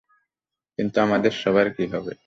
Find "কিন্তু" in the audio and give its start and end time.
0.79-0.97